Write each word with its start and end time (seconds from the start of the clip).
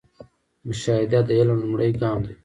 مشاهده 0.67 1.19
د 1.27 1.29
علم 1.39 1.57
لومړی 1.61 1.91
ګام 2.01 2.19
دی 2.27 2.33